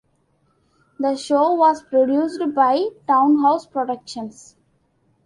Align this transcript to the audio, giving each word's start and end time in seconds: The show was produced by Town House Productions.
The 0.97 1.15
show 1.15 1.53
was 1.53 1.83
produced 1.83 2.41
by 2.55 2.87
Town 3.07 3.37
House 3.43 3.67
Productions. 3.67 4.55